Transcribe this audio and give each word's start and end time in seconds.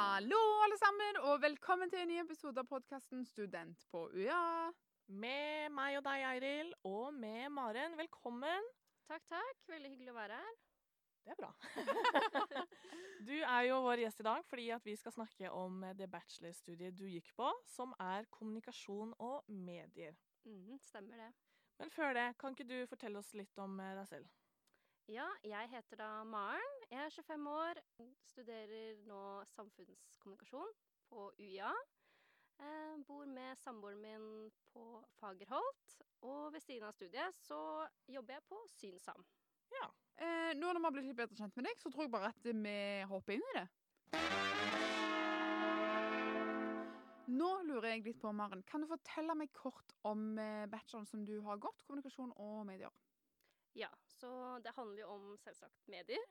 Hallo, 0.00 0.38
alle 0.64 0.76
sammen, 0.80 1.16
og 1.28 1.42
velkommen 1.42 1.90
til 1.92 2.00
en 2.00 2.08
ny 2.08 2.14
episode 2.22 2.62
av 2.62 2.68
podkasten 2.70 3.20
Student 3.28 3.82
på 3.92 4.06
UiA. 4.14 4.70
Med 5.12 5.74
meg 5.76 5.98
og 5.98 6.06
deg, 6.06 6.22
Eiril, 6.24 6.70
og 6.88 7.10
med 7.12 7.50
Maren. 7.52 7.98
Velkommen. 7.98 8.70
Takk, 9.10 9.26
takk. 9.28 9.60
Veldig 9.68 9.90
hyggelig 9.92 10.14
å 10.14 10.16
være 10.16 10.38
her. 10.40 10.56
Det 11.26 11.34
er 11.34 11.40
bra. 11.42 11.50
du 13.28 13.34
er 13.42 13.66
jo 13.66 13.82
vår 13.90 14.06
gjest 14.06 14.24
i 14.24 14.28
dag 14.30 14.48
fordi 14.48 14.70
at 14.78 14.88
vi 14.88 14.96
skal 14.96 15.18
snakke 15.18 15.52
om 15.52 15.84
det 15.98 16.08
bachelorstudiet 16.16 16.96
du 16.96 17.04
gikk 17.04 17.28
på, 17.36 17.52
som 17.68 17.92
er 18.00 18.24
kommunikasjon 18.32 19.12
og 19.20 19.52
medier. 19.52 20.16
Mm, 20.48 20.80
stemmer 20.80 21.26
det. 21.26 21.32
Men 21.76 21.92
før 21.92 22.16
det, 22.16 22.30
kan 22.40 22.56
ikke 22.56 22.70
du 22.72 22.78
fortelle 22.88 23.20
oss 23.20 23.34
litt 23.36 23.60
om 23.60 23.76
eh, 23.84 23.98
deg 24.00 24.08
selv? 24.16 24.39
Ja, 25.08 25.26
jeg 25.44 25.68
heter 25.70 25.96
da 25.96 26.24
Maren. 26.24 26.76
Jeg 26.90 27.04
er 27.04 27.10
25 27.10 27.48
år. 27.50 27.80
Studerer 28.24 29.00
nå 29.06 29.44
samfunnskommunikasjon 29.54 30.72
på 31.08 31.32
UiA. 31.38 31.72
Eh, 32.60 32.96
bor 33.08 33.24
med 33.24 33.56
samboeren 33.56 34.00
min 34.02 34.50
på 34.72 35.04
Fagerholt. 35.20 36.00
Og 36.20 36.52
ved 36.52 36.60
siden 36.60 36.88
av 36.88 36.92
studiet 36.92 37.34
så 37.34 37.86
jobber 38.08 38.34
jeg 38.34 38.48
på 38.48 38.64
Synsam. 38.76 39.24
Eh, 40.20 40.52
nå 40.58 40.68
når 40.68 40.80
vi 40.80 40.84
har 40.84 40.92
blitt 40.92 41.06
litt 41.08 41.16
bedre 41.16 41.36
kjent 41.38 41.54
med 41.56 41.64
deg, 41.64 41.78
så 41.80 41.88
tror 41.88 42.04
jeg 42.04 42.12
bare 42.12 42.28
at 42.34 42.44
vi 42.44 42.78
hopper 43.08 43.38
inn 43.38 43.46
i 43.52 43.54
det. 43.56 43.66
Nå 47.30 47.50
lurer 47.64 47.94
jeg 47.94 48.04
litt 48.04 48.18
på, 48.20 48.32
Maren, 48.36 48.60
kan 48.68 48.82
du 48.82 48.90
fortelle 48.90 49.36
meg 49.38 49.52
kort 49.56 49.94
om 50.04 50.34
eh, 50.36 50.66
bacheloren 50.68 51.08
som 51.08 51.22
du 51.24 51.38
har 51.46 51.62
gått, 51.62 51.86
kommunikasjon 51.86 52.34
og 52.36 52.66
medier? 52.68 52.92
Ja, 53.78 53.90
så 54.06 54.58
det 54.64 54.72
handler 54.76 55.02
jo 55.04 55.08
om 55.14 55.26
selvsagt 55.38 55.86
medier. 55.92 56.22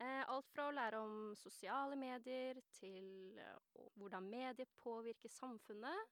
Eh, 0.00 0.22
alt 0.32 0.48
fra 0.54 0.68
å 0.70 0.72
lære 0.72 1.00
om 1.04 1.34
sosiale 1.36 1.96
medier 2.00 2.60
til 2.72 3.36
eh, 3.38 3.56
å- 3.76 3.90
hvordan 4.00 4.30
medier 4.30 4.68
påvirker 4.80 5.28
samfunnet, 5.28 6.08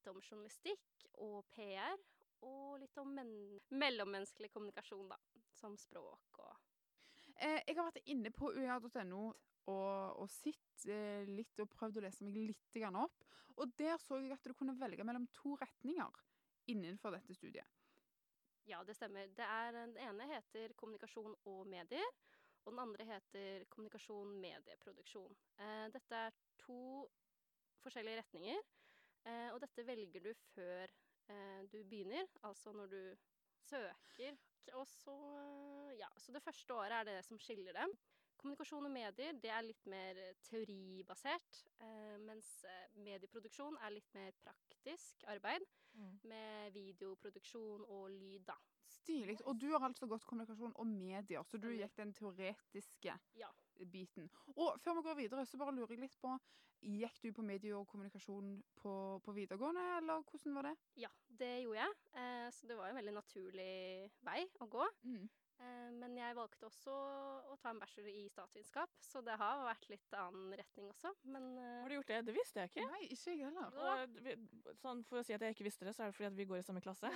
til 0.00 0.14
om 0.14 0.22
journalistikk 0.22 1.04
og 1.18 1.44
PR, 1.52 1.98
og 2.46 2.78
litt 2.80 2.96
om 3.02 3.10
men 3.18 3.30
mellommenneskelig 3.74 4.50
kommunikasjon, 4.54 5.08
da, 5.10 5.18
som 5.52 5.76
språk 5.76 6.38
og 6.38 6.56
Eh, 7.38 7.60
jeg 7.68 7.76
har 7.78 7.86
vært 7.86 8.08
inne 8.10 8.30
på 8.34 8.50
uia.no 8.50 9.20
og, 9.70 10.16
og 10.18 10.30
sett 10.32 10.86
eh, 10.90 11.22
litt 11.28 11.60
og 11.62 11.68
prøvd 11.70 12.00
å 12.00 12.02
lese 12.02 12.24
meg 12.26 12.34
litt 12.34 12.80
opp. 12.98 13.26
Og 13.58 13.76
der 13.78 13.94
så 14.02 14.18
jeg 14.18 14.32
at 14.34 14.42
du 14.42 14.54
kunne 14.58 14.74
velge 14.78 15.04
mellom 15.06 15.28
to 15.36 15.54
retninger 15.60 16.18
innenfor 16.66 17.14
dette 17.14 17.34
studiet. 17.34 17.66
Ja, 18.68 18.82
det 18.84 18.94
stemmer. 18.98 19.30
Det 19.32 19.44
er, 19.44 19.72
den 19.72 19.94
ene 20.04 20.26
heter 20.28 20.74
kommunikasjon 20.76 21.32
og 21.48 21.62
medier, 21.66 22.10
og 22.66 22.74
den 22.74 22.82
andre 22.82 23.06
heter 23.08 23.64
kommunikasjon 23.72 24.34
medieproduksjon. 24.42 25.36
Eh, 25.64 25.86
dette 25.94 26.18
er 26.26 26.36
to 26.60 27.06
forskjellige 27.80 28.18
retninger, 28.20 28.60
eh, 29.24 29.48
og 29.54 29.62
dette 29.64 29.86
velger 29.88 30.26
du 30.26 30.34
før 30.50 30.92
eh, 31.32 31.62
du 31.72 31.78
begynner, 31.80 32.28
altså 32.44 32.74
når 32.76 32.92
du 32.92 33.00
søker. 33.70 34.36
Og 34.76 34.84
så, 34.86 35.16
ja, 35.96 36.10
så 36.20 36.36
det 36.36 36.44
første 36.44 36.74
året 36.74 36.98
er 36.98 37.08
det 37.08 37.18
som 37.24 37.40
skiller 37.40 37.72
dem. 37.72 37.96
Kommunikasjon 38.38 38.86
og 38.86 38.92
medier 38.94 39.34
det 39.42 39.50
er 39.50 39.64
litt 39.66 39.86
mer 39.90 40.18
teoribasert, 40.46 41.62
eh, 41.82 42.16
mens 42.22 42.48
eh, 42.64 42.84
medieproduksjon 43.02 43.78
er 43.82 43.96
litt 43.96 44.14
mer 44.14 44.32
praktisk 44.44 45.24
arbeid 45.26 45.66
med 46.28 46.70
videoproduksjon 46.76 47.82
og 47.88 48.10
lyd, 48.14 48.44
da. 48.46 48.54
Stilig. 48.88 49.38
Og 49.44 49.58
du 49.60 49.66
har 49.72 49.82
altså 49.84 50.06
gått 50.08 50.24
kommunikasjon 50.28 50.76
og 50.78 50.86
medier, 50.86 51.42
så 51.44 51.58
du 51.60 51.68
gikk 51.74 51.96
den 51.98 52.14
teoretiske 52.14 53.16
Ja. 53.34 53.50
biten. 53.90 54.30
Og 54.56 54.78
før 54.80 54.94
vi 54.98 55.02
går 55.08 55.14
videre, 55.16 55.46
så 55.46 55.58
bare 55.58 55.74
lurer 55.74 55.94
jeg 55.96 56.00
litt 56.06 56.16
på 56.22 56.38
Gikk 56.78 57.16
du 57.24 57.32
på 57.34 57.42
medie 57.42 57.74
og 57.74 57.88
kommunikasjon 57.90 58.62
på, 58.78 58.92
på 59.24 59.32
videregående, 59.34 59.82
eller 59.98 60.22
hvordan 60.22 60.54
var 60.54 60.62
det? 60.68 60.74
Ja, 61.02 61.08
det 61.26 61.64
gjorde 61.64 61.80
jeg. 61.80 61.96
Eh, 62.14 62.50
så 62.54 62.68
det 62.70 62.76
var 62.78 62.92
en 62.92 62.98
veldig 63.00 63.14
naturlig 63.16 64.10
vei 64.22 64.44
å 64.62 64.68
gå. 64.70 64.86
Mm. 65.02 65.24
Eh, 65.58 65.88
men 65.98 66.12
jeg 66.16 66.36
valgte 66.38 66.68
også 66.68 66.92
å 67.50 67.56
ta 67.58 67.72
en 67.72 67.80
bachelor 67.82 68.12
i 68.14 68.28
statsvitenskap, 68.30 68.92
så 69.02 69.22
det 69.26 69.34
har 69.40 69.64
vært 69.66 69.88
litt 69.90 70.14
annen 70.14 70.52
retning 70.60 70.86
også. 70.92 71.10
Men 71.34 71.48
eh, 71.58 71.80
Har 71.82 71.90
du 71.90 71.96
gjort 71.96 72.12
det? 72.12 72.20
Det 72.28 72.34
visste 72.36 72.62
jeg 72.62 72.70
ikke. 72.72 72.84
Nei, 72.92 73.00
ikke 73.10 73.34
jeg 73.34 73.42
heller. 73.48 73.74
Og, 73.74 74.14
vi- 74.22 74.36
sånn, 74.78 75.02
for 75.08 75.18
å 75.18 75.24
si 75.26 75.34
at 75.34 75.42
jeg 75.42 75.56
ikke 75.56 75.66
visste 75.66 75.88
det, 75.88 75.96
så 75.96 76.04
er 76.06 76.12
det 76.12 76.18
fordi 76.20 76.30
at 76.30 76.38
vi 76.38 76.46
går 76.52 76.62
i 76.62 76.66
samme 76.68 76.84
klasse. 76.84 77.10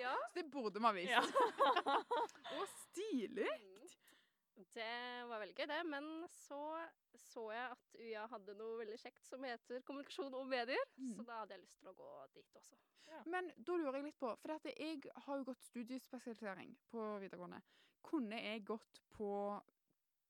ja. 0.00 0.14
Så 0.32 0.34
det 0.40 0.46
burde 0.50 0.80
man 0.80 0.96
visst. 0.96 1.12
Ja. 1.12 1.20
Å, 1.20 2.64
stilig! 2.88 3.50
Det 4.74 4.90
var 5.30 5.42
veldig 5.42 5.54
gøy, 5.54 5.66
det. 5.70 5.82
Men 5.86 6.08
så 6.34 6.62
så 7.18 7.50
jeg 7.52 7.70
at 7.72 7.96
UiA 7.98 8.26
hadde 8.30 8.54
noe 8.58 8.78
veldig 8.80 8.98
kjekt 9.00 9.26
som 9.26 9.44
heter 9.46 9.82
kommunikasjon 9.86 10.34
og 10.34 10.46
medier. 10.48 10.84
Mm. 10.96 11.14
Så 11.16 11.24
da 11.26 11.40
hadde 11.42 11.56
jeg 11.56 11.64
lyst 11.64 11.80
til 11.80 11.90
å 11.90 11.96
gå 11.98 12.12
dit 12.34 12.60
også. 12.60 12.78
Men 13.32 13.50
da 13.56 13.76
lurer 13.80 13.98
jeg 13.98 14.08
litt 14.10 14.20
på, 14.20 14.30
for 14.36 14.52
dette, 14.52 14.74
jeg 14.76 15.00
har 15.24 15.40
jo 15.40 15.46
gått 15.48 15.64
studiespesialisering 15.64 16.74
på 16.92 17.04
videregående. 17.22 17.60
Kunne 18.04 18.40
jeg 18.42 18.66
gått 18.68 19.00
på 19.14 19.30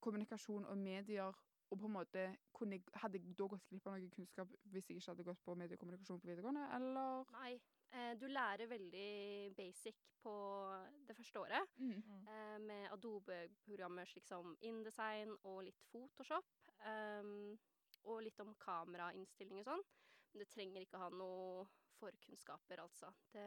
kommunikasjon 0.05 0.69
og 0.71 0.79
medier, 0.79 1.35
og 1.69 1.81
på 1.81 1.89
en 1.89 1.97
måte 1.99 2.29
kunne 2.57 2.79
jeg, 2.79 2.87
hadde 3.03 3.19
jeg 3.19 3.35
da 3.37 3.49
gått 3.51 3.67
glipp 3.69 3.89
av 3.91 3.99
noe 3.99 4.15
kunnskap 4.15 4.53
hvis 4.73 4.89
jeg 4.89 5.01
ikke 5.01 5.13
hadde 5.13 5.27
gått 5.27 5.43
på 5.45 5.57
mediekommunikasjon 5.59 6.23
på 6.23 6.31
videregående, 6.31 6.65
eller? 6.79 7.35
Nei. 7.35 7.59
Eh, 7.97 8.13
du 8.21 8.27
lærer 8.29 8.69
veldig 8.69 9.55
basic 9.57 9.97
på 10.23 10.35
det 11.09 11.17
første 11.17 11.41
året. 11.41 11.75
Mm. 11.79 12.03
eh, 12.29 12.59
med 12.61 12.93
Adobe-programmer 12.93 14.05
slik 14.05 14.27
som 14.27 14.57
InDesign 14.61 15.35
og 15.43 15.63
litt 15.65 15.81
Photoshop. 15.93 16.47
Um, 16.79 17.59
og 18.07 18.23
litt 18.23 18.39
om 18.41 18.55
kamerainnstilling 18.63 19.63
og 19.63 19.71
sånn. 19.71 19.85
Men 20.33 20.45
det 20.45 20.51
trenger 20.53 20.85
ikke 20.85 21.01
ha 21.01 21.09
noe 21.11 21.67
forkunnskaper, 21.99 22.83
altså. 22.85 23.11
Det, 23.33 23.47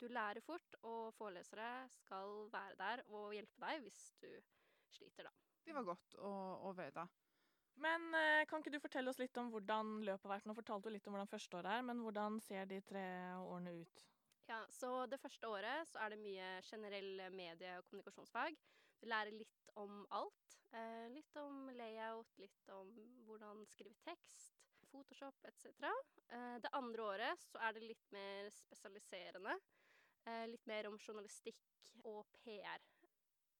du 0.00 0.08
lærer 0.12 0.44
fort, 0.44 0.76
og 0.84 1.14
forelesere 1.16 1.88
skal 1.94 2.48
være 2.52 2.76
der 2.80 3.04
og 3.08 3.32
hjelpe 3.36 3.62
deg 3.64 3.86
hvis 3.86 4.02
du 4.20 4.28
sliter, 4.92 5.30
da. 5.30 5.32
Det 5.64 5.76
var 5.76 5.86
godt 5.88 6.18
å, 6.24 6.32
å 6.68 6.74
vite. 6.76 7.06
Men 7.82 8.14
eh, 8.14 8.44
kan 8.50 8.62
ikke 8.62 8.74
du 8.74 8.80
fortelle 8.82 9.10
oss 9.12 9.20
litt 9.20 9.36
om 9.38 9.50
hvordan 9.52 9.98
løpet 10.06 10.26
har 10.26 10.34
vært? 10.36 10.48
Nå 10.48 10.54
fortalte 10.56 10.90
du 10.90 10.96
litt 10.96 11.06
om 11.06 11.14
hvordan 11.14 11.30
førsteåret 11.30 11.78
er, 11.78 11.84
men 11.86 12.02
hvordan 12.02 12.40
ser 12.42 12.66
de 12.70 12.80
tre 12.86 13.04
årene 13.44 13.76
ut? 13.82 14.04
Ja, 14.48 14.62
så 14.72 14.90
det 15.06 15.20
første 15.20 15.50
året 15.50 15.90
så 15.90 16.00
er 16.02 16.14
det 16.14 16.22
mye 16.22 16.48
generell 16.66 17.24
medie- 17.36 17.76
og 17.78 17.86
kommunikasjonsfag. 17.90 18.56
Du 18.98 19.06
lærer 19.06 19.34
litt 19.36 19.72
om 19.78 20.00
alt. 20.16 20.56
Eh, 20.74 21.06
litt 21.12 21.36
om 21.40 21.68
layout, 21.76 22.32
litt 22.42 22.72
om 22.74 22.90
hvordan 23.28 23.62
skrive 23.70 23.96
tekst, 24.08 24.56
Photoshop 24.88 25.44
etc. 25.44 25.68
Eh, 26.32 26.56
det 26.64 26.72
andre 26.72 27.04
året 27.04 27.44
så 27.44 27.60
er 27.62 27.76
det 27.76 27.84
litt 27.86 28.10
mer 28.14 28.50
spesialiserende. 28.56 29.58
Litt 30.50 30.66
mer 30.68 30.84
om 30.90 30.98
journalistikk 31.00 31.86
og 32.04 32.26
PR. 32.44 32.82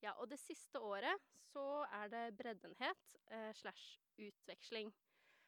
Ja, 0.02 0.12
og 0.20 0.28
det 0.28 0.38
siste 0.42 0.82
året 0.84 1.22
så 1.48 1.64
er 2.02 2.10
det 2.12 2.24
breddenhet 2.38 3.14
eh, 3.32 3.50
slash 3.56 3.98
utveksling. 4.18 4.92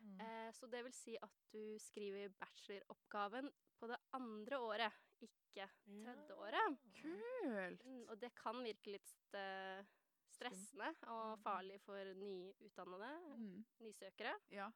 Mm. 0.00 0.20
Eh, 0.24 0.50
så 0.56 0.66
det 0.72 0.82
vil 0.86 0.94
si 0.96 1.16
at 1.20 1.34
du 1.52 1.76
skriver 1.82 2.32
bacheloroppgaven 2.40 3.50
på 3.80 3.88
det 3.90 3.98
andre 4.16 4.58
året, 4.64 4.92
ikke 5.20 5.66
tredje 5.84 6.36
året. 6.36 6.78
Kult! 7.00 7.84
Mm, 7.84 8.04
og 8.08 8.18
det 8.22 8.30
kan 8.38 8.62
virke 8.64 8.94
litt 8.94 9.34
eh, 9.36 9.82
stressende 10.30 10.88
og 11.10 11.36
Mm. 11.38 11.42
farlig 11.42 11.80
for 11.84 12.14
nyutdannede, 12.16 13.10
Mm. 13.36 13.64
nysøkere. 13.80 14.34
Ja. 14.50 14.70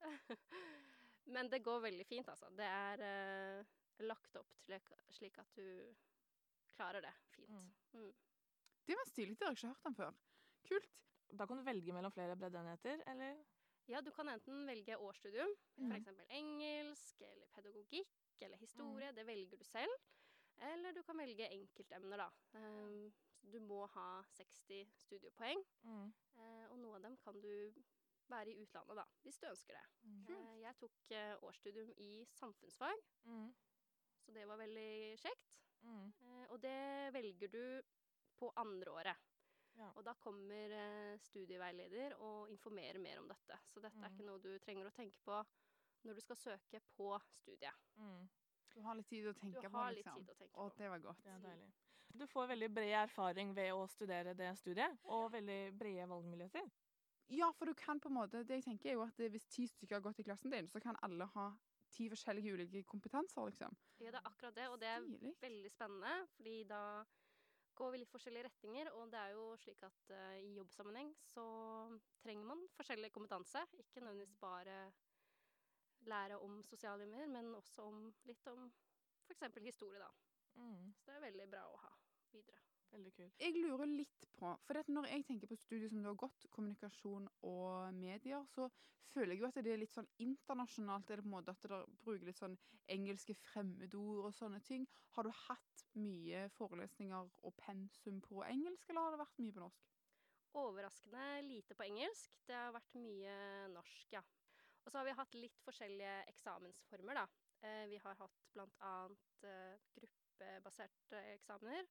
Men 1.26 1.48
det 1.48 1.62
går 1.64 1.80
veldig 1.80 2.04
fint, 2.06 2.28
altså. 2.28 2.50
Det 2.54 2.66
er 2.68 3.00
eh, 3.00 3.64
lagt 4.04 4.36
opp 4.36 4.50
til 4.66 4.80
slik 5.10 5.38
at 5.40 5.54
du 5.56 5.94
klarer 6.74 7.00
det 7.00 7.14
fint. 7.32 7.48
Mm. 7.94 8.12
Det 8.84 8.96
var 8.98 9.06
stilig, 9.08 9.38
det 9.38 9.46
har 9.46 9.54
jeg 9.54 9.62
ikke 9.62 9.72
hørt 9.72 9.86
om 9.86 9.94
før. 9.94 10.14
Kult. 10.68 10.90
Da 11.32 11.46
kan 11.46 11.56
du 11.56 11.64
velge 11.64 11.92
mellom 11.96 12.12
flere 12.12 12.36
breddeenheter, 12.36 13.00
eller? 13.08 13.38
Ja, 13.86 14.00
du 14.00 14.10
kan 14.16 14.28
enten 14.28 14.66
velge 14.66 14.96
årsstudium, 14.96 15.50
Mhm. 15.76 15.92
f.eks. 15.92 16.08
engelsk 16.30 17.20
eller 17.20 17.46
pedagogikk 17.46 18.40
eller 18.40 18.56
historie. 18.56 19.12
Det 19.12 19.26
velger 19.26 19.58
du 19.58 19.64
selv. 19.64 19.90
Eller 20.58 20.92
du 20.92 21.02
kan 21.02 21.16
velge 21.18 21.48
enkeltemner, 21.50 22.16
da. 22.16 22.30
Um, 22.54 23.12
du 23.42 23.58
må 23.60 23.86
ha 23.86 24.22
60 24.22 24.86
studiepoeng. 24.96 25.62
Mm. 25.84 26.12
eh, 26.36 26.66
og 26.70 26.78
noen 26.78 26.94
av 26.96 27.02
dem 27.02 27.16
kan 27.16 27.40
du 27.40 27.72
være 28.28 28.48
i 28.54 28.62
utlandet, 28.62 28.96
da, 28.96 29.04
hvis 29.22 29.38
du 29.38 29.46
ønsker 29.48 29.74
det. 29.74 29.84
Mm. 30.04 30.28
Eh, 30.30 30.60
jeg 30.62 30.76
tok 30.76 31.10
eh, 31.10 31.36
årsstudium 31.42 31.92
i 31.98 32.24
samfunnsfag, 32.32 32.96
Mm. 33.26 33.54
så 34.24 34.32
det 34.32 34.46
var 34.46 34.56
veldig 34.56 35.18
kjekt. 35.18 35.58
Mm. 35.82 36.12
Og 36.50 36.60
det 36.62 37.12
velger 37.12 37.48
du 37.48 37.82
på 38.38 38.50
andre 38.56 38.90
året. 38.90 39.16
Ja. 39.16 39.33
Og 39.96 40.04
da 40.06 40.12
kommer 40.14 40.70
eh, 40.70 41.18
studieveileder 41.18 42.14
og 42.22 42.50
informerer 42.50 42.98
mer 43.02 43.18
om 43.20 43.28
dette. 43.28 43.58
Så 43.72 43.80
dette 43.82 43.98
er 43.98 44.08
Mm. 44.10 44.14
ikke 44.14 44.26
noe 44.26 44.38
du 44.40 44.58
trenger 44.58 44.86
å 44.86 44.94
tenke 44.94 45.18
på 45.24 45.44
når 46.04 46.14
du 46.14 46.20
skal 46.20 46.36
søke 46.36 46.80
på 46.96 47.08
studiet. 47.40 47.74
Mm. 47.96 48.28
Du 48.74 48.80
har 48.82 48.94
litt 48.94 49.06
tid 49.08 49.26
å 49.26 49.32
Du 49.32 49.40
tenke 49.40 49.70
på, 49.70 49.76
har 49.78 49.90
litt 49.92 50.04
liksom. 50.04 50.20
tid 50.24 50.30
å 50.30 50.38
tenke 50.38 50.54
Å, 50.58 50.68
på. 50.70 50.76
det 50.78 50.88
var 50.90 50.98
godt. 50.98 51.22
Det 51.24 51.42
deilig. 51.42 51.72
Du 52.14 52.26
får 52.26 52.46
veldig 52.48 52.68
bred 52.74 52.92
erfaring 53.02 53.54
ved 53.54 53.72
å 53.74 53.86
studere 53.88 54.34
det 54.34 54.52
studiet, 54.58 54.98
og 55.04 55.32
veldig 55.32 55.76
brede 55.78 56.06
valgmuligheter. 56.08 56.70
Ja, 57.28 57.50
for 57.52 57.64
du 57.66 57.74
kan 57.74 57.98
på 58.00 58.08
en 58.08 58.14
måte 58.14 58.44
Det 58.44 58.56
jeg 58.60 58.64
tenker, 58.64 58.90
er 58.90 58.94
jo 58.94 59.02
at 59.02 59.16
hvis 59.16 59.46
ti 59.48 59.66
stykker 59.66 59.96
har 59.96 60.02
gått 60.02 60.20
i 60.20 60.22
klassen 60.24 60.50
din, 60.50 60.68
så 60.68 60.80
kan 60.80 60.96
alle 61.02 61.24
ha 61.26 61.56
ti 61.90 62.08
forskjellige 62.10 62.52
ulike 62.52 62.84
kompetanser, 62.84 63.46
liksom. 63.46 63.74
Ja, 64.00 64.10
det 64.10 64.20
er 64.20 64.28
akkurat 64.30 64.54
det, 64.54 64.68
og 64.68 64.78
det 64.80 64.88
er 64.88 65.00
Stilig. 65.00 65.34
veldig 65.40 65.70
spennende, 65.70 66.28
fordi 66.36 66.64
da 66.68 67.04
går 67.74 67.94
vi 67.94 68.00
litt 68.02 68.12
forskjellige 68.12 68.46
retninger, 68.48 68.90
og 68.98 69.10
det 69.12 69.20
er 69.20 69.34
jo 69.34 69.46
slik 69.60 69.82
at 69.86 70.12
uh, 70.14 70.36
i 70.40 70.54
jobbsammenheng 70.58 71.10
så 71.26 71.44
trenger 72.22 72.48
man 72.50 72.62
forskjellig 72.76 73.10
kompetanse. 73.14 73.64
Ikke 73.82 74.02
nødvendigvis 74.02 74.36
bare 74.40 74.78
lære 76.10 76.38
om 76.44 76.62
sosiale 76.62 77.06
medier, 77.06 77.30
men 77.32 77.54
også 77.54 77.88
om, 77.88 78.06
litt 78.28 78.46
om 78.52 78.68
f.eks. 79.24 79.46
historie, 79.64 80.00
da. 80.00 80.10
Mm, 80.60 80.92
Så 80.98 81.10
det 81.10 81.16
er 81.16 81.26
veldig 81.28 81.50
bra 81.50 81.64
å 81.70 81.80
ha 81.82 81.92
videre. 82.34 82.60
Veldig 82.94 83.12
kult. 83.16 83.38
Jeg 83.42 83.54
lurer 83.58 83.90
litt 83.90 84.26
på 84.38 84.50
For 84.66 84.90
når 84.92 85.08
jeg 85.10 85.26
tenker 85.28 85.50
på 85.50 85.58
studier 85.58 85.90
som 85.90 86.02
du 86.02 86.10
har 86.10 86.18
gått, 86.20 86.46
kommunikasjon 86.54 87.28
og 87.48 87.94
medier, 87.96 88.44
så 88.50 88.68
føler 89.14 89.34
jeg 89.34 89.42
jo 89.42 89.48
at 89.48 89.58
det 89.62 89.72
er 89.74 89.80
litt 89.80 89.94
sånn 89.94 90.10
internasjonalt. 90.22 91.10
Er 91.10 91.20
det 91.20 91.26
på 91.26 91.30
en 91.30 91.36
måte 91.36 91.54
at 91.54 91.64
dere 91.64 91.80
bruker 92.04 92.28
litt 92.28 92.40
sånn 92.40 92.56
engelske 92.90 93.36
fremmedord 93.46 94.28
og 94.28 94.36
sånne 94.36 94.60
ting? 94.66 94.86
Har 95.16 95.26
du 95.26 95.32
hatt 95.44 95.84
mye 95.98 96.46
forelesninger 96.56 97.34
og 97.46 97.58
pensum 97.60 98.20
på 98.24 98.42
engelsk, 98.46 98.88
eller 98.90 99.06
har 99.06 99.14
det 99.14 99.22
vært 99.22 99.42
mye 99.42 99.56
på 99.56 99.64
norsk? 99.64 99.90
Overraskende 100.54 101.28
lite 101.46 101.74
på 101.78 101.86
engelsk. 101.86 102.34
Det 102.46 102.58
har 102.58 102.74
vært 102.74 102.98
mye 103.02 103.36
norsk, 103.74 104.14
ja. 104.14 104.22
Og 104.84 104.92
så 104.92 105.00
har 105.00 105.08
vi 105.08 105.16
hatt 105.16 105.38
litt 105.38 105.62
forskjellige 105.64 106.16
eksamensformer, 106.30 107.22
da. 107.22 107.24
Eh, 107.64 107.84
vi 107.90 107.98
har 108.02 108.18
hatt 108.20 108.42
blant 108.52 108.82
annet 108.84 109.46
eh, 109.48 109.78
gruppebaserte 109.96 111.22
eksamener 111.38 111.88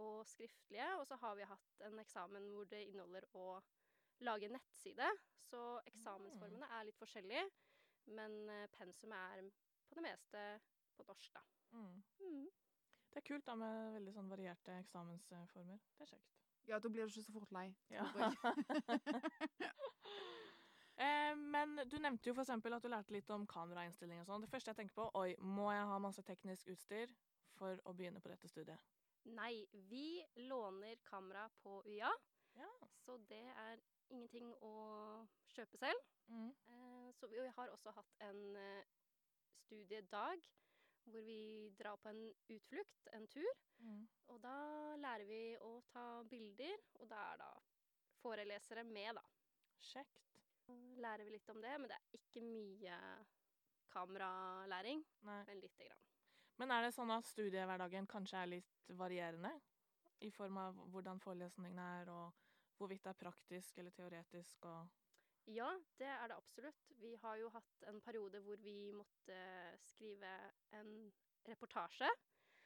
og 0.00 0.24
skriftlige. 0.26 0.88
Og 0.98 1.06
så 1.06 1.18
har 1.20 1.36
vi 1.38 1.48
hatt 1.48 1.84
en 1.88 2.00
eksamen 2.02 2.50
hvor 2.54 2.68
det 2.70 2.84
inneholder 2.88 3.26
å 3.38 3.60
lage 4.24 4.50
nettside. 4.52 5.10
Så 5.44 5.62
eksamensformene 5.90 6.68
er 6.78 6.88
litt 6.88 6.98
forskjellige, 6.98 7.44
men 8.16 8.36
pensumet 8.74 8.78
pensum 8.78 9.16
er 9.16 9.50
på 9.88 9.98
det 9.98 10.06
meste 10.06 10.44
på 10.96 11.06
norsk, 11.08 11.34
da. 11.34 11.42
Mm. 11.74 12.02
Mm. 12.20 12.46
Det 13.10 13.20
er 13.20 13.28
kult 13.28 13.46
da 13.46 13.54
med 13.58 13.92
veldig 13.94 14.14
sånn 14.14 14.30
varierte 14.30 14.78
eksamensformer. 14.82 15.82
Det 15.98 16.06
er 16.06 16.16
kjekt. 16.16 16.40
Ja, 16.66 16.78
da 16.80 16.88
blir 16.88 17.04
du 17.04 17.12
ikke 17.12 17.26
så 17.26 17.34
fort 17.34 17.52
lei. 17.52 17.66
Ja. 17.92 18.06
eh, 21.04 21.34
men 21.36 21.76
du 21.90 21.98
nevnte 22.00 22.30
jo 22.30 22.34
for 22.34 22.42
eksempel 22.42 22.74
at 22.74 22.82
du 22.82 22.88
lærte 22.90 23.14
litt 23.14 23.30
om 23.34 23.44
kamerainnstilling 23.46 24.22
og 24.22 24.26
sånn. 24.30 24.46
Det 24.46 24.50
første 24.50 24.72
jeg 24.72 24.80
tenker 24.80 24.96
på, 24.96 25.10
oi, 25.20 25.36
må 25.38 25.68
jeg 25.74 25.86
ha 25.92 26.00
masse 26.02 26.24
teknisk 26.26 26.72
utstyr 26.72 27.12
for 27.58 27.78
å 27.84 27.94
begynne 27.94 28.22
på 28.24 28.32
dette 28.32 28.50
studiet? 28.50 28.80
Nei, 29.24 29.66
vi 29.72 30.24
låner 30.36 30.96
kamera 31.04 31.48
på 31.62 31.82
UiA, 31.86 32.10
Ja. 32.54 32.68
så 33.04 33.16
det 33.18 33.40
er 33.56 33.80
ingenting 34.10 34.52
å 34.62 35.26
kjøpe 35.48 35.78
selv. 35.78 36.00
Mm. 36.28 36.50
Eh, 36.68 37.12
Så 37.14 37.28
vi 37.28 37.38
har 37.38 37.68
også 37.70 37.90
hatt 37.94 38.14
en 38.20 38.56
eh, 38.56 38.84
studiedag 39.64 40.40
hvor 41.04 41.20
vi 41.24 41.70
drar 41.78 41.96
på 41.96 42.08
en 42.08 42.34
utflukt, 42.48 43.08
en 43.12 43.26
tur. 43.28 43.50
Mm. 43.78 44.06
Og 44.28 44.40
da 44.42 44.96
lærer 44.96 45.24
vi 45.28 45.56
å 45.60 45.82
ta 45.92 46.22
bilder, 46.24 46.76
og 47.00 47.08
da 47.08 47.32
er 47.32 47.36
da 47.42 47.50
forelesere 48.22 48.84
med, 48.84 49.14
da. 49.14 49.22
Kjekt. 49.80 50.20
Lærer 50.96 51.24
vi 51.24 51.30
litt 51.34 51.48
om 51.52 51.60
det, 51.60 51.74
men 51.80 51.88
det 51.90 51.96
er 51.98 52.16
ikke 52.18 52.40
mye 52.42 52.96
kameralæring, 53.92 55.04
Nei. 55.28 55.44
men 55.44 55.60
lite 55.60 55.84
grann. 55.90 56.00
Men 56.60 56.70
er 56.70 56.86
det 56.86 56.94
sånn 56.94 57.10
at 57.10 57.26
studiehverdagen 57.26 58.06
kanskje 58.10 58.40
er 58.40 58.50
litt 58.56 58.90
varierende? 58.98 59.50
I 60.24 60.30
form 60.32 60.58
av 60.62 60.76
hvordan 60.94 61.18
forelesningene 61.20 61.86
er, 62.00 62.10
og 62.14 62.78
hvorvidt 62.78 63.02
det 63.04 63.12
er 63.12 63.22
praktisk 63.24 63.80
eller 63.80 63.94
teoretisk 63.96 64.68
og 64.70 65.02
Ja, 65.52 65.68
det 66.00 66.08
er 66.08 66.30
det 66.30 66.36
absolutt. 66.38 66.92
Vi 67.02 67.10
har 67.20 67.36
jo 67.36 67.50
hatt 67.52 67.82
en 67.90 68.00
periode 68.00 68.40
hvor 68.40 68.56
vi 68.64 68.92
måtte 68.96 69.36
skrive 69.84 70.30
en 70.78 70.94
reportasje. 71.44 72.08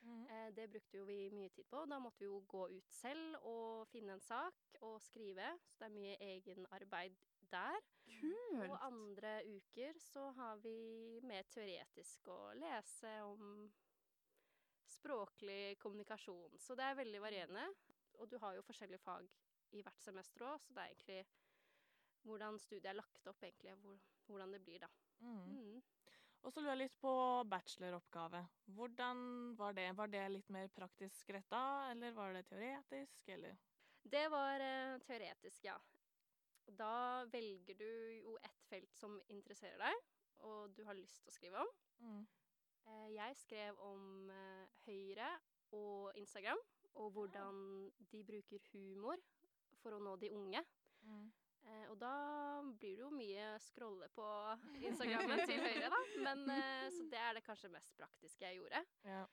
Eh, 0.07 0.51
det 0.55 0.69
brukte 0.71 1.01
jo 1.01 1.07
vi 1.09 1.31
mye 1.35 1.51
tid 1.55 1.67
på. 1.71 1.85
Da 1.91 1.99
måtte 2.03 2.23
vi 2.23 2.29
jo 2.29 2.43
gå 2.49 2.69
ut 2.71 2.93
selv 2.95 3.39
og 3.49 3.89
finne 3.93 4.17
en 4.17 4.25
sak 4.25 4.79
og 4.87 5.01
skrive. 5.03 5.51
Så 5.67 5.83
det 5.83 5.89
er 5.89 5.97
mye 5.97 6.17
egenarbeid 6.35 7.19
der. 7.53 7.81
Kult! 8.21 8.63
Og 8.69 8.79
andre 8.87 9.35
uker 9.47 9.99
så 10.03 10.31
har 10.39 10.63
vi 10.65 11.21
mer 11.27 11.49
teoretisk 11.53 12.31
å 12.33 12.39
lese 12.59 13.13
om 13.27 13.69
språklig 14.89 15.77
kommunikasjon. 15.83 16.59
Så 16.59 16.77
det 16.79 16.87
er 16.87 16.99
veldig 17.03 17.21
varierende. 17.23 17.67
Og 18.19 18.31
du 18.31 18.39
har 18.43 18.57
jo 18.57 18.65
forskjellige 18.67 19.05
fag 19.05 19.29
i 19.77 19.83
hvert 19.85 20.01
semester 20.01 20.47
òg, 20.49 20.63
så 20.65 20.73
det 20.75 20.83
er 20.83 20.95
egentlig 20.95 21.21
hvordan 22.27 22.59
studiet 22.59 22.89
er 22.91 22.97
lagt 22.99 23.29
opp, 23.31 23.43
egentlig, 23.45 23.75
hvordan 24.27 24.53
det 24.57 24.63
blir, 24.65 24.81
da. 24.83 24.89
mm. 25.21 25.45
Mm. 25.53 25.78
Og 26.49 26.53
så 26.55 26.63
lurer 26.65 26.79
jeg 26.79 26.81
litt 26.87 26.95
på 27.03 27.11
bacheloroppgave. 27.53 28.39
Hvordan 28.73 29.19
var 29.59 29.75
det? 29.77 29.91
Var 29.99 30.09
det 30.09 30.23
litt 30.33 30.49
mer 30.55 30.71
praktisk 30.73 31.29
retta, 31.37 31.61
eller 31.91 32.15
var 32.17 32.33
det 32.33 32.47
teoretisk, 32.49 33.29
eller? 33.35 33.59
Det 34.01 34.23
var 34.33 34.65
eh, 34.65 34.95
teoretisk, 35.05 35.67
ja. 35.69 35.75
Da 36.79 37.27
velger 37.29 37.77
du 37.77 37.91
jo 38.23 38.39
ett 38.41 38.65
felt 38.71 38.97
som 38.97 39.19
interesserer 39.29 39.77
deg, 39.83 40.01
og 40.49 40.73
du 40.73 40.81
har 40.89 40.97
lyst 40.97 41.21
til 41.21 41.35
å 41.35 41.37
skrive 41.37 41.61
om. 41.67 41.75
Mm. 42.01 42.25
Eh, 42.95 43.07
Jeg 43.19 43.37
skrev 43.43 43.85
om 43.85 44.33
eh, 44.33 44.73
Høyre 44.87 45.29
og 45.77 46.17
Instagram, 46.17 46.65
og 46.97 47.13
hvordan 47.13 47.61
de 48.09 48.25
bruker 48.25 48.65
humor 48.73 49.21
for 49.83 49.93
å 49.93 50.01
nå 50.01 50.17
de 50.25 50.33
unge. 50.33 50.65
Mm. 51.05 51.29
Eh, 51.67 51.85
og 51.91 51.99
da 52.01 52.13
blir 52.79 52.97
det 52.97 53.03
jo 53.05 53.11
mye 53.13 53.49
scrolle 53.61 54.09
på 54.15 54.27
Instagrammen 54.89 55.43
til 55.49 55.61
Høyre, 55.65 55.91
da. 55.93 56.01
Men, 56.25 56.45
eh, 56.55 56.87
så 56.97 57.05
det 57.13 57.21
er 57.21 57.35
det 57.39 57.45
kanskje 57.47 57.73
mest 57.75 57.97
praktiske 57.99 58.45
jeg 58.47 58.61
gjorde. 58.61 58.85
Ja. 59.05 59.25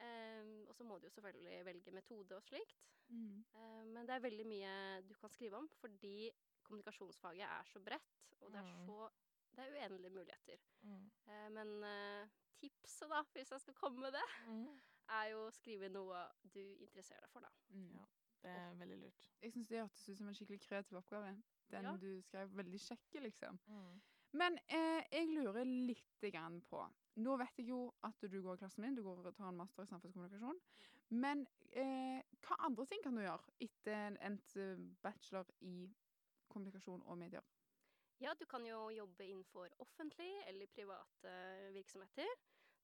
Eh, 0.00 0.52
og 0.68 0.74
så 0.76 0.84
må 0.86 0.98
du 0.98 1.08
jo 1.08 1.14
selvfølgelig 1.16 1.64
velge 1.66 1.92
metode 1.96 2.36
og 2.36 2.44
slikt. 2.46 2.86
Mm. 3.10 3.40
Eh, 3.54 3.82
men 3.90 4.06
det 4.06 4.14
er 4.16 4.26
veldig 4.28 4.46
mye 4.46 4.74
du 5.08 5.14
kan 5.18 5.32
skrive 5.32 5.58
om, 5.58 5.66
fordi 5.80 6.30
kommunikasjonsfaget 6.68 7.42
er 7.48 7.66
så 7.72 7.80
bredt, 7.82 8.20
og 8.40 8.52
det 8.54 8.60
er 8.62 8.70
så 8.86 9.10
Det 9.50 9.64
er 9.66 9.72
uendelige 9.74 10.14
muligheter. 10.14 10.60
Mm. 10.86 11.10
Eh, 11.26 11.48
men 11.50 11.72
eh, 11.84 12.28
tipset, 12.60 13.08
da, 13.10 13.24
hvis 13.34 13.50
jeg 13.50 13.60
skal 13.64 13.74
komme 13.74 14.00
med 14.06 14.12
det, 14.14 14.26
Mm. 14.46 14.68
er 15.18 15.32
jo 15.32 15.40
å 15.48 15.50
skrive 15.50 15.88
noe 15.90 16.20
du 16.54 16.60
interesserer 16.78 17.24
deg 17.24 17.32
for, 17.32 17.42
da. 17.42 17.50
Mm. 17.74 17.88
Ja. 17.98 18.04
Det 18.40 18.50
er 18.56 18.76
veldig 18.78 18.96
lurt. 19.02 19.26
Jeg 19.42 19.52
syns 19.52 19.66
det 19.68 19.80
hørtes 19.82 20.06
ut 20.08 20.16
som 20.16 20.28
en 20.30 20.36
skikkelig 20.38 20.60
kreativ 20.62 20.96
oppgave. 21.02 21.34
Den 21.70 21.84
Ja. 21.84 21.96
du 21.96 22.20
skrev 22.22 22.50
veldig 22.56 22.80
kjekk, 22.80 23.20
liksom. 23.22 23.58
Mm. 23.68 24.00
Men 24.32 24.58
eh, 24.68 25.02
jeg 25.12 25.28
lurer 25.34 25.64
litt 25.64 26.20
grann 26.32 26.60
på 26.70 26.84
Nå 27.16 27.36
vet 27.36 27.56
jeg 27.58 27.66
jo 27.68 27.92
at 28.06 28.20
du 28.20 28.40
går 28.42 28.54
i 28.54 28.58
klassen 28.62 28.82
min, 28.84 28.94
du 28.94 29.02
går 29.02 29.26
og 29.26 29.34
tar 29.36 29.48
en 29.50 29.56
master 29.58 29.82
i 29.82 29.86
samfunnskommunikasjon. 29.90 30.60
Men 31.10 31.42
eh, 31.72 32.22
hva 32.46 32.56
andre 32.68 32.86
ting 32.86 33.02
kan 33.02 33.16
du 33.18 33.20
gjøre 33.22 33.50
etter 33.60 33.92
en 34.06 34.16
endt 34.28 34.54
eh, 34.56 34.76
bachelor 35.02 35.50
i 35.60 35.90
kommunikasjon 36.48 37.02
og 37.06 37.18
medier? 37.18 37.42
Ja, 38.20 38.32
du 38.38 38.44
kan 38.46 38.64
jo 38.66 38.88
jobbe 38.94 39.26
innenfor 39.26 39.68
offentlig 39.80 40.30
eller 40.46 40.66
private 40.66 41.34
virksomheter. 41.74 42.30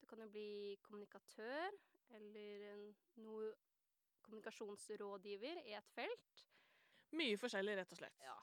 Du 0.01 0.07
kan 0.07 0.19
jo 0.19 0.29
bli 0.29 0.77
kommunikatør 0.83 1.71
eller 2.11 2.67
en- 2.75 2.95
noe 3.17 3.53
kommunikasjonsrådgiver 4.27 5.63
i 5.67 5.73
et 5.79 5.89
felt. 5.95 6.45
Mye 7.17 7.37
forskjellig, 7.39 7.77
rett 7.79 7.93
og 7.93 7.99
slett. 8.01 8.19
Ja. 8.21 8.37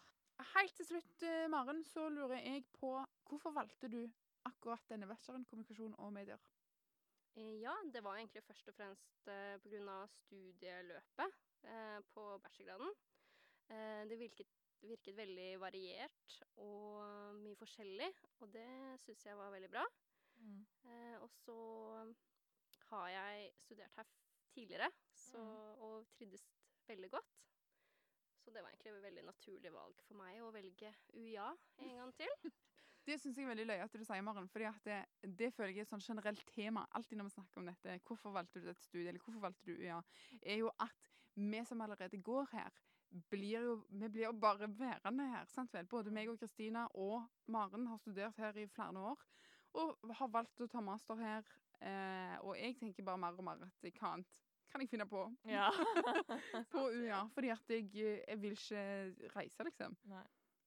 Helt 0.53 0.75
til 0.77 0.85
slutt, 0.85 1.23
eh, 1.25 1.47
Maren, 1.49 1.79
så 1.83 2.09
lurer 2.13 2.37
jeg 2.37 2.65
på 2.77 2.91
hvorfor 3.25 3.53
valgte 3.55 3.89
du 3.89 4.03
akkurat 4.45 4.83
denne 4.91 5.07
bacheloren 5.09 5.45
kommunikasjon 5.49 5.95
og 5.97 6.11
medier? 6.13 6.37
Eh, 7.35 7.55
Ja, 7.63 7.73
det 7.93 8.03
var 8.05 8.19
egentlig 8.19 8.43
først 8.45 8.67
og 8.69 8.75
fremst 8.77 9.27
eh, 9.27 9.57
av 9.89 10.11
studieløpet 10.13 11.39
eh, 11.63 11.99
på 12.13 12.25
bachelorgraden. 12.43 12.93
Eh, 13.69 14.03
det 14.11 14.19
virket, 14.19 14.53
virket 14.81 15.17
veldig 15.17 15.59
variert 15.59 16.37
og 16.61 17.33
mye 17.41 17.57
forskjellig, 17.57 18.11
og 18.41 18.53
det 18.53 18.69
syns 19.01 19.25
jeg 19.25 19.37
var 19.37 19.49
veldig 19.55 19.71
bra. 19.73 19.85
Mm. 20.37 20.65
Og 21.23 21.29
så 21.29 21.57
har 22.89 23.07
jeg 23.09 23.51
studert 23.63 23.95
her 23.95 24.09
tidligere 24.53 24.89
så, 25.15 25.41
og 25.79 26.05
trivdes 26.13 26.45
veldig 26.87 27.09
godt. 27.09 27.39
Så 28.43 28.51
det 28.51 28.61
var 28.61 28.73
egentlig 28.73 28.91
et 28.91 29.05
veldig 29.07 29.23
naturlig 29.29 29.71
valg 29.73 30.03
for 30.07 30.19
meg 30.19 30.41
å 30.43 30.51
velge 30.51 30.91
UiA 31.15 31.49
en 31.87 31.97
gang 32.01 32.13
til. 32.19 32.33
Det 33.03 33.17
syns 33.19 33.35
jeg 33.35 33.43
er 33.43 33.49
veldig 33.49 33.65
løye 33.67 33.83
at 33.83 33.95
du 33.99 34.03
sier, 34.07 34.21
Maren. 34.23 34.45
fordi 34.47 34.69
det, 34.85 34.97
det 35.39 35.49
føler 35.51 35.73
jeg 35.73 35.81
er 35.81 35.87
et 35.87 35.89
sånn 35.89 36.05
generelt 36.05 36.43
tema 36.53 36.85
alltid 36.95 37.19
når 37.19 37.27
vi 37.27 37.33
snakker 37.33 37.59
om 37.59 37.65
dette. 37.67 37.95
Hvorfor 38.07 38.31
valgte 38.31 38.61
du 38.61 38.69
dette 38.69 38.85
studiet, 38.85 39.09
eller 39.11 39.19
hvorfor 39.19 39.43
valgte 39.43 39.67
du 39.67 39.81
UiA? 39.81 39.97
Er 40.39 40.61
jo 40.61 40.69
at 40.79 41.09
vi 41.35 41.63
som 41.67 41.83
allerede 41.83 42.21
går 42.23 42.47
her, 42.53 42.77
blir 43.29 43.67
jo, 43.67 43.73
vi 43.89 44.07
blir 44.07 44.29
jo 44.29 44.31
bare 44.31 44.69
værende 44.79 45.27
her. 45.33 45.45
sant 45.51 45.73
vel? 45.73 45.85
Både 45.91 46.13
meg 46.15 46.31
og 46.31 46.39
Kristina 46.39 46.85
og 46.95 47.27
Maren 47.51 47.87
har 47.91 47.99
studert 47.99 48.39
her 48.39 48.55
i 48.57 48.67
flere 48.71 49.03
år. 49.11 49.27
Og 49.83 50.15
har 50.17 50.31
valgt 50.31 50.61
å 50.61 50.69
ta 50.69 50.81
master 50.81 51.19
her. 51.19 51.51
Eh, 51.83 52.37
og 52.41 52.55
jeg 52.57 52.77
tenker 52.79 53.03
bare 53.03 53.19
mer 53.19 53.35
og 53.37 53.45
mer 53.45 53.67
at 53.67 53.83
jeg 53.83 53.93
kan, 53.97 54.23
kan 54.73 54.81
jeg 54.83 54.89
finne 54.91 55.05
på 55.09 55.23
Ja. 55.49 55.67
på 56.73 56.87
UiA. 56.89 57.21
Fordi 57.35 57.51
at 57.53 57.73
jeg, 57.75 57.89
jeg 57.95 58.39
vil 58.41 58.57
ikke 58.57 59.29
reise, 59.35 59.67
liksom. 59.69 59.97
Nei. 60.11 60.23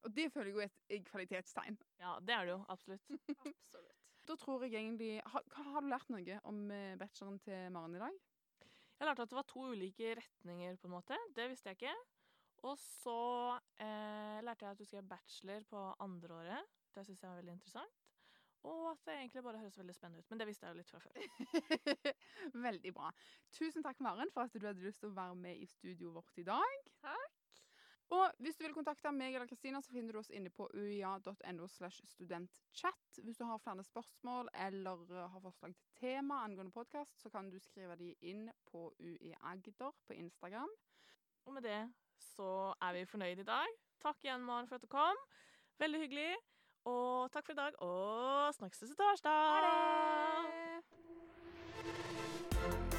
Og 0.07 0.13
det 0.15 0.29
føler 0.31 0.53
jeg 0.53 0.55
jo 0.55 0.63
er 0.63 0.71
et 0.71 0.97
et 1.01 1.09
kvalitetstegn. 1.09 1.79
Ja, 1.99 2.15
det 2.23 2.35
er 2.37 2.47
det 2.47 2.55
jo. 2.55 2.61
Absolutt. 2.71 3.11
Absolutt. 3.35 3.93
Da 4.27 4.35
tror 4.39 4.63
jeg 4.67 4.75
egentlig 4.75 5.21
har, 5.23 5.43
har 5.55 5.83
du 5.83 5.91
lært 5.91 6.09
noe 6.11 6.39
om 6.47 6.65
eh, 6.75 6.97
bacheloren 6.99 7.39
til 7.43 7.69
Maren 7.75 7.95
i 7.99 8.03
dag? 8.03 8.17
Jeg 8.97 9.09
lærte 9.09 9.27
at 9.27 9.31
det 9.31 9.37
var 9.37 9.47
to 9.51 9.67
ulike 9.75 10.15
retninger, 10.19 10.79
på 10.81 10.89
en 10.89 10.95
måte. 10.97 11.19
Det 11.37 11.51
visste 11.51 11.71
jeg 11.71 11.79
ikke. 11.79 11.95
Og 12.67 12.79
så 12.81 13.19
eh, 13.83 14.39
lærte 14.47 14.65
jeg 14.65 14.73
at 14.73 14.81
du 14.81 14.87
skrev 14.89 15.07
bachelor 15.11 15.67
på 15.71 15.83
andreåret. 16.03 16.71
Det 16.95 17.05
syns 17.07 17.23
jeg 17.23 17.31
var 17.31 17.43
veldig 17.43 17.57
interessant. 17.59 18.03
Og 18.67 18.87
at 18.91 19.03
det 19.07 19.15
egentlig 19.19 19.43
bare 19.47 19.61
høres 19.61 19.79
veldig 19.79 19.95
spennende 19.95 20.23
ut. 20.25 20.31
Men 20.31 20.41
det 20.41 20.47
visste 20.49 20.67
jeg 20.67 20.75
jo 20.75 20.81
litt 20.81 20.91
fra 20.91 21.03
før. 21.05 21.13
Veldig 22.67 22.93
bra. 22.97 23.11
Tusen 23.55 23.85
takk, 23.87 24.01
Maren, 24.05 24.31
for 24.35 24.47
at 24.47 24.55
du 24.55 24.67
hadde 24.67 24.85
lyst 24.85 25.03
til 25.05 25.13
å 25.13 25.17
være 25.17 25.39
med 25.39 25.63
i 25.63 25.69
studioet 25.71 26.19
vårt 26.19 26.43
i 26.43 26.47
dag. 26.47 26.87
Takk. 27.05 27.37
Og 28.15 28.31
hvis 28.39 28.55
du 28.55 28.63
vil 28.63 28.75
kontakte 28.75 29.11
meg 29.11 29.35
eller 29.35 29.49
Kristina, 29.51 29.81
så 29.83 29.91
finner 29.91 30.15
du 30.15 30.21
oss 30.21 30.31
inne 30.31 30.51
på 30.55 30.69
uia.no 30.75 31.67
slash 31.67 32.05
studentchat. 32.07 33.19
Hvis 33.25 33.41
du 33.41 33.45
har 33.49 33.59
flere 33.59 33.83
spørsmål 33.83 34.51
eller 34.67 35.03
eh, 35.11 35.27
har 35.33 35.43
forslag 35.43 35.75
til 35.75 35.89
tema 35.99 36.45
angående 36.45 36.75
podkast, 36.75 37.19
så 37.19 37.31
kan 37.35 37.51
du 37.51 37.59
skrive 37.59 37.99
de 37.99 38.13
inn 38.21 38.47
på 38.71 38.93
uiagder 39.01 39.91
på 40.07 40.15
Instagram. 40.15 40.71
Og 41.47 41.59
med 41.59 41.67
det 41.67 41.83
så 42.23 42.75
er 42.83 42.95
vi 42.95 43.07
fornøyd 43.11 43.43
i 43.43 43.49
dag. 43.49 43.79
Takk 44.03 44.23
igjen, 44.23 44.47
Maren, 44.47 44.71
for 44.71 44.79
at 44.79 44.87
du 44.87 44.91
kom. 44.91 45.19
Veldig 45.83 46.07
hyggelig. 46.07 46.31
Og 46.87 47.33
takk 47.35 47.49
for 47.49 47.57
i 47.57 47.59
dag, 47.59 47.83
og 47.83 48.55
snakkes 48.55 48.85
til 48.87 48.95
torsdag. 48.95 49.47
Ha 49.51 49.61
det! 49.67 51.26
thank 51.87 52.93
you 52.93 52.96